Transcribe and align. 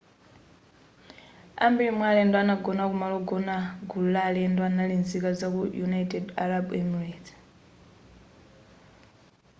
ambiri 1.65 1.91
mwa 1.97 2.07
alendo 2.11 2.35
anagona 2.43 2.83
kumalo 2.89 3.15
ogona 3.21 3.55
gulu 3.89 4.07
la 4.15 4.21
alendo 4.29 4.61
anali 4.67 4.95
nzika 5.03 5.29
zaku 5.39 5.61
united 5.87 6.25
arab 6.43 6.65
emirates 6.81 7.35